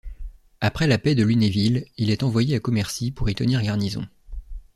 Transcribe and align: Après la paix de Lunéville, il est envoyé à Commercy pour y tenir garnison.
Après 0.61 0.87
la 0.87 0.97
paix 0.97 1.13
de 1.13 1.23
Lunéville, 1.23 1.85
il 1.97 2.09
est 2.09 2.23
envoyé 2.23 2.55
à 2.55 2.59
Commercy 2.59 3.11
pour 3.11 3.29
y 3.29 3.35
tenir 3.35 3.61
garnison. 3.61 4.07